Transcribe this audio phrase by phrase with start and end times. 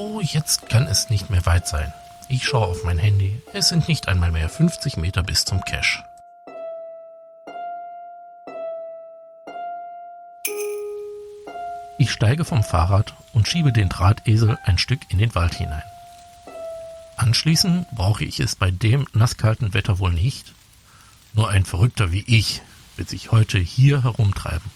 [0.00, 1.92] So, jetzt kann es nicht mehr weit sein.
[2.30, 3.42] Ich schaue auf mein Handy.
[3.52, 6.02] Es sind nicht einmal mehr 50 Meter bis zum Cache.
[11.98, 15.82] Ich steige vom Fahrrad und schiebe den Drahtesel ein Stück in den Wald hinein.
[17.18, 20.54] Anschließend brauche ich es bei dem nasskalten Wetter wohl nicht.
[21.34, 22.62] Nur ein Verrückter wie ich
[22.96, 24.70] wird sich heute hier herumtreiben,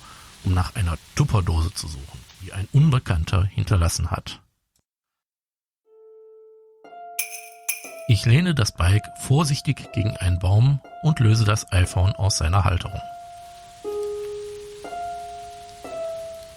[0.44, 4.40] um nach einer Tupperdose zu suchen, die ein Unbekannter hinterlassen hat.
[8.06, 13.00] Ich lehne das Bike vorsichtig gegen einen Baum und löse das iPhone aus seiner Halterung.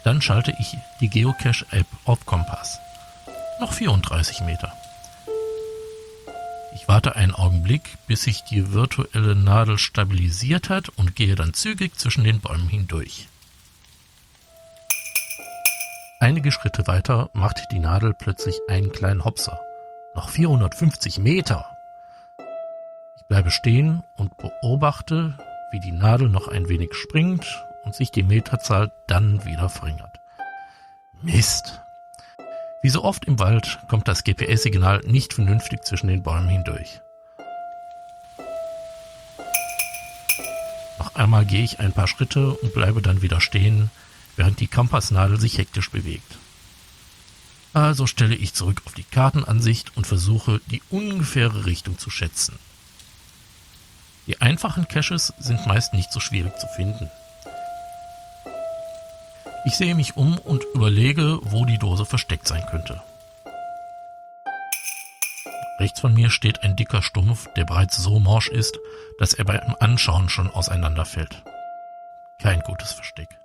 [0.03, 2.79] Dann schalte ich die Geocache-App auf Kompass.
[3.61, 4.73] Noch 34 Meter.
[6.75, 11.97] Ich warte einen Augenblick, bis sich die virtuelle Nadel stabilisiert hat und gehe dann zügig
[11.97, 13.29] zwischen den Bäumen hindurch.
[16.19, 19.61] Einige Schritte weiter macht die Nadel plötzlich einen kleinen Hopser.
[20.17, 21.77] Noch 450 Meter.
[23.17, 25.37] Ich bleibe stehen und beobachte,
[25.71, 27.45] wie die Nadel noch ein wenig springt
[27.83, 30.19] und sich die Meterzahl dann wieder verringert.
[31.21, 31.83] Mist.
[32.81, 36.99] Wie so oft im Wald kommt das GPS-Signal nicht vernünftig zwischen den Bäumen hindurch.
[40.97, 43.91] Noch einmal gehe ich ein paar Schritte und bleibe dann wieder stehen,
[44.35, 46.39] während die Kompassnadel sich hektisch bewegt.
[47.77, 52.57] Also stelle ich zurück auf die Kartenansicht und versuche, die ungefähre Richtung zu schätzen.
[54.25, 57.11] Die einfachen Caches sind meist nicht so schwierig zu finden.
[59.63, 62.99] Ich sehe mich um und überlege, wo die Dose versteckt sein könnte.
[65.79, 68.75] Rechts von mir steht ein dicker Stumpf, der bereits so morsch ist,
[69.19, 71.43] dass er beim Anschauen schon auseinanderfällt.
[72.41, 73.37] Kein gutes Versteck.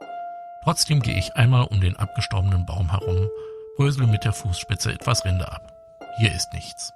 [0.64, 3.28] Trotzdem gehe ich einmal um den abgestorbenen Baum herum,
[3.76, 5.72] brösele mit der Fußspitze etwas Rinde ab.
[6.18, 6.92] Hier ist nichts.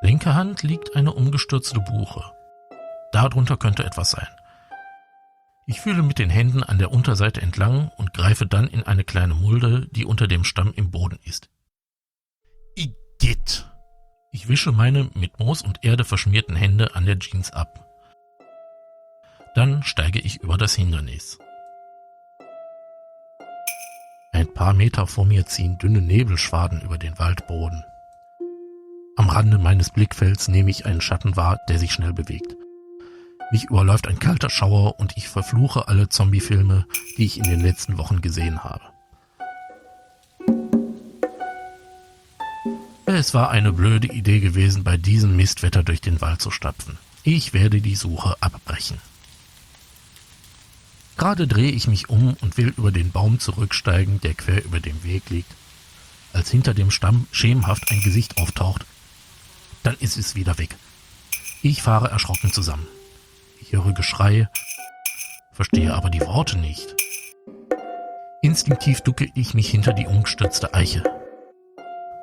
[0.00, 2.24] Linke Hand liegt eine umgestürzte Buche.
[3.12, 4.28] Darunter könnte etwas sein.
[5.66, 9.34] Ich fühle mit den Händen an der Unterseite entlang und greife dann in eine kleine
[9.34, 11.50] Mulde, die unter dem Stamm im Boden ist.
[12.74, 13.68] Igitt!
[14.32, 17.86] Ich wische meine mit Moos und Erde verschmierten Hände an der Jeans ab.
[19.54, 21.38] Dann steige ich über das Hindernis.
[24.54, 27.84] Paar Meter vor mir ziehen dünne Nebelschwaden über den Waldboden.
[29.16, 32.56] Am Rande meines Blickfelds nehme ich einen Schatten wahr, der sich schnell bewegt.
[33.50, 36.86] Mich überläuft ein kalter Schauer und ich verfluche alle Zombie-Filme,
[37.18, 38.80] die ich in den letzten Wochen gesehen habe.
[43.04, 46.96] Es war eine blöde Idee gewesen, bei diesem Mistwetter durch den Wald zu stapfen.
[47.24, 48.98] Ich werde die Suche abbrechen.
[51.22, 55.04] Gerade drehe ich mich um und will über den Baum zurücksteigen, der quer über dem
[55.04, 55.54] Weg liegt,
[56.32, 58.84] als hinter dem Stamm schemenhaft ein Gesicht auftaucht.
[59.84, 60.74] Dann ist es wieder weg.
[61.62, 62.88] Ich fahre erschrocken zusammen.
[63.60, 64.48] Ich höre Geschrei,
[65.52, 66.92] verstehe aber die Worte nicht.
[68.42, 71.04] Instinktiv ducke ich mich hinter die umgestürzte Eiche.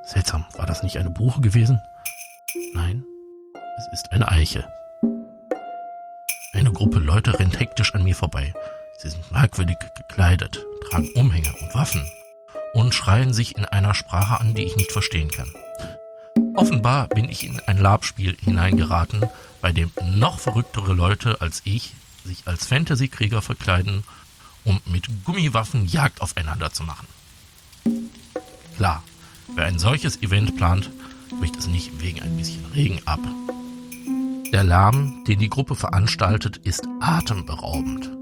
[0.08, 1.80] Seltsam, war das nicht eine Buche gewesen?
[2.74, 3.06] Nein,
[3.78, 4.68] es ist eine Eiche.
[6.52, 8.54] Eine Gruppe Leute rennt hektisch an mir vorbei.
[9.02, 12.04] Sie sind merkwürdig gekleidet, tragen Umhänge und Waffen
[12.74, 15.54] und schreien sich in einer Sprache an, die ich nicht verstehen kann.
[16.56, 19.24] Offenbar bin ich in ein Labspiel hineingeraten,
[19.62, 21.94] bei dem noch verrücktere Leute als ich
[22.26, 24.04] sich als Fantasy-Krieger verkleiden,
[24.66, 27.08] um mit Gummiwaffen Jagd aufeinander zu machen.
[28.76, 29.02] Klar,
[29.56, 30.92] wer ein solches Event plant,
[31.40, 33.22] bricht es nicht wegen ein bisschen Regen ab.
[34.52, 38.19] Der Lärm, den die Gruppe veranstaltet, ist atemberaubend.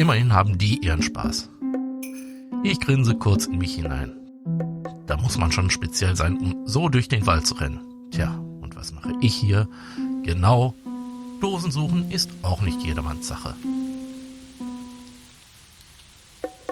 [0.00, 1.50] Immerhin haben die ihren Spaß.
[2.62, 4.14] Ich grinse kurz in mich hinein.
[5.06, 7.82] Da muss man schon speziell sein, um so durch den Wald zu rennen.
[8.10, 9.68] Tja, und was mache ich hier?
[10.22, 10.72] Genau,
[11.42, 13.54] Dosen suchen ist auch nicht jedermanns Sache.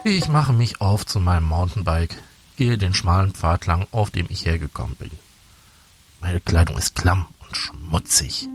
[0.05, 2.23] Ich mache mich auf zu meinem Mountainbike,
[2.57, 5.11] gehe den schmalen Pfad lang, auf dem ich hergekommen bin.
[6.23, 8.49] Meine Kleidung ist klamm und schmutzig.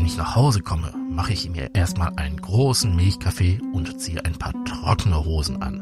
[0.00, 4.32] Wenn ich nach Hause komme, mache ich mir erstmal einen großen Milchkaffee und ziehe ein
[4.38, 5.78] paar trockene Hosen an.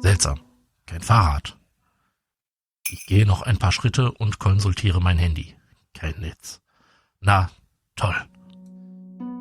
[0.00, 0.38] Seltsam,
[0.86, 1.58] kein Fahrrad.
[2.88, 5.56] Ich gehe noch ein paar Schritte und konsultiere mein Handy.
[5.92, 6.60] Kein Netz.
[7.20, 7.50] Na,
[7.96, 8.14] toll.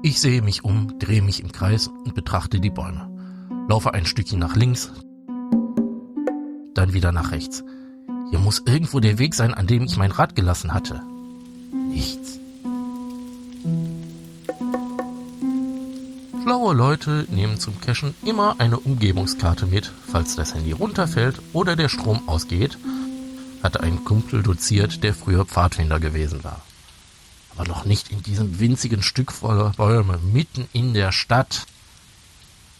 [0.02, 3.08] Ich sehe mich um, drehe mich im Kreis und betrachte die Bäume.
[3.70, 4.92] Laufe ein Stückchen nach links,
[6.74, 7.64] dann wieder nach rechts.
[8.32, 11.04] Hier muss irgendwo der Weg sein, an dem ich mein Rad gelassen hatte.
[11.90, 12.40] Nichts.
[16.44, 21.90] Schlaue Leute nehmen zum Cashen immer eine Umgebungskarte mit, falls das Handy runterfällt oder der
[21.90, 22.78] Strom ausgeht,
[23.64, 26.62] hatte ein Kumpel doziert, der früher Pfadfinder gewesen war.
[27.56, 31.66] Aber noch nicht in diesem winzigen Stück voller Bäume, mitten in der Stadt.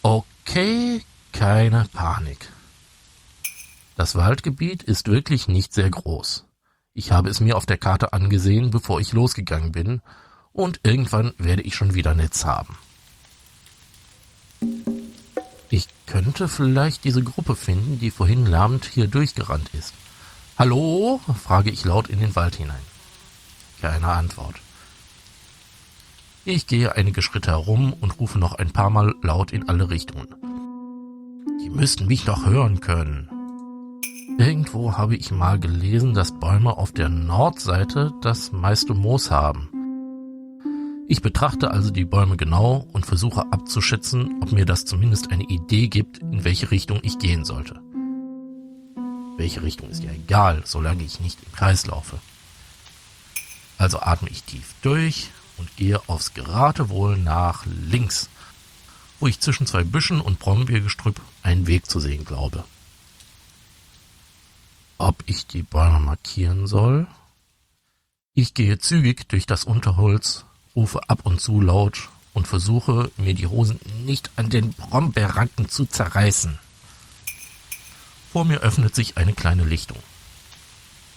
[0.04, 1.04] Okay,
[1.34, 2.50] keine Panik.
[3.96, 6.46] Das Waldgebiet ist wirklich nicht sehr groß.
[7.00, 10.02] Ich habe es mir auf der Karte angesehen, bevor ich losgegangen bin,
[10.52, 12.78] und irgendwann werde ich schon wieder Netz haben.
[15.70, 19.94] Ich könnte vielleicht diese Gruppe finden, die vorhin lärmend hier durchgerannt ist.
[20.58, 21.22] Hallo?
[21.42, 22.84] frage ich laut in den Wald hinein.
[23.80, 24.56] Keine Antwort.
[26.44, 30.28] Ich gehe einige Schritte herum und rufe noch ein paar Mal laut in alle Richtungen.
[31.64, 33.39] Die müssten mich doch hören können.
[34.40, 39.68] Irgendwo habe ich mal gelesen, dass Bäume auf der Nordseite das meiste Moos haben.
[41.10, 45.90] Ich betrachte also die Bäume genau und versuche abzuschätzen, ob mir das zumindest eine Idee
[45.90, 47.82] gibt, in welche Richtung ich gehen sollte.
[49.36, 52.18] Welche Richtung ist ja egal, solange ich nicht im Kreis laufe.
[53.78, 58.30] Also atme ich tief durch und gehe aufs Geratewohl nach links,
[59.20, 62.64] wo ich zwischen zwei Büschen und Brombeergestrüpp einen Weg zu sehen glaube.
[65.00, 67.08] Ob ich die Bäume markieren soll?
[68.34, 73.48] Ich gehe zügig durch das Unterholz rufe ab und zu laut und versuche, mir die
[73.48, 76.60] Hosen nicht an den Brombeerranken zu zerreißen.
[78.32, 79.98] Vor mir öffnet sich eine kleine Lichtung.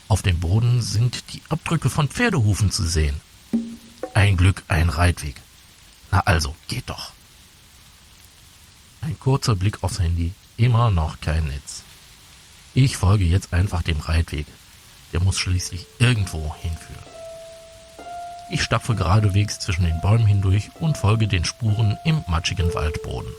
[0.09, 3.21] Auf dem Boden sind die Abdrücke von Pferdehufen zu sehen.
[4.15, 5.37] Ein Glück, ein Reitweg.
[6.11, 7.13] Na also, geht doch.
[9.01, 11.83] Ein kurzer Blick aufs Handy, immer noch kein Netz.
[12.75, 14.47] Ich folge jetzt einfach dem Reitweg.
[15.13, 17.03] Der muss schließlich irgendwo hinführen.
[18.51, 23.31] Ich stapfe geradewegs zwischen den Bäumen hindurch und folge den Spuren im matschigen Waldboden.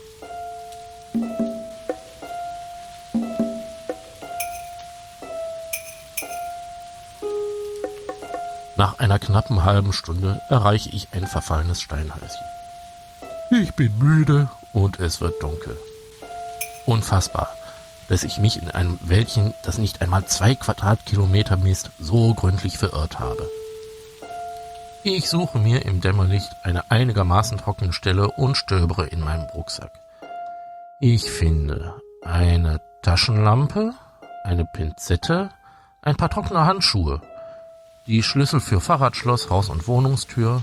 [8.76, 12.46] Nach einer knappen halben Stunde erreiche ich ein verfallenes Steinhäuschen.
[13.50, 15.76] Ich bin müde und es wird dunkel.
[16.86, 17.48] Unfassbar,
[18.08, 23.18] dass ich mich in einem Wäldchen, das nicht einmal zwei Quadratkilometer misst, so gründlich verirrt
[23.18, 23.48] habe.
[25.02, 29.92] Ich suche mir im Dämmerlicht eine einigermaßen trockene Stelle und stöbere in meinem Rucksack.
[31.00, 33.92] Ich finde eine Taschenlampe,
[34.44, 35.50] eine Pinzette,
[36.00, 37.20] ein paar trockene Handschuhe,
[38.06, 40.62] die Schlüssel für Fahrradschloss, Haus- und Wohnungstür,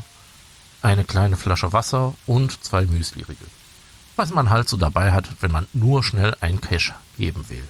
[0.82, 3.48] eine kleine Flasche Wasser und zwei Müsliriegel.
[4.22, 7.68] Was man halt so dabei hat, wenn man nur schnell ein Cash geben will.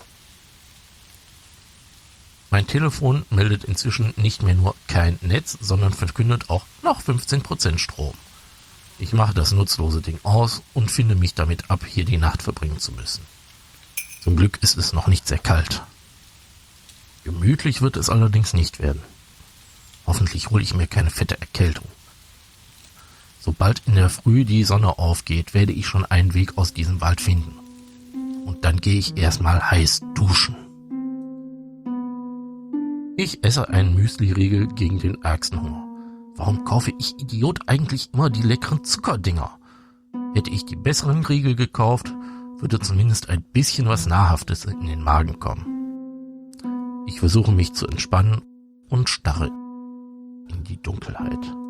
[2.50, 8.16] Mein Telefon meldet inzwischen nicht mehr nur kein Netz, sondern verkündet auch noch 15% Strom.
[9.00, 12.80] Ich mache das nutzlose Ding aus und finde mich damit ab, hier die Nacht verbringen
[12.80, 13.26] zu müssen.
[14.22, 15.84] Zum Glück ist es noch nicht sehr kalt.
[17.24, 19.02] Gemütlich wird es allerdings nicht werden.
[20.06, 21.88] Hoffentlich hole ich mir keine fette Erkältung.
[23.44, 27.20] Sobald in der Früh die Sonne aufgeht, werde ich schon einen Weg aus diesem Wald
[27.20, 27.56] finden.
[28.46, 30.56] Und dann gehe ich erstmal heiß duschen.
[33.18, 35.60] Ich esse einen Müsli-Riegel gegen den ärgsten.
[36.36, 39.58] Warum kaufe ich Idiot eigentlich immer die leckeren Zuckerdinger?
[40.36, 42.14] Hätte ich die besseren Riegel gekauft,
[42.60, 45.66] würde zumindest ein bisschen was Nahrhaftes in den Magen kommen.
[47.08, 48.44] Ich versuche mich zu entspannen
[48.88, 51.61] und starre in die Dunkelheit.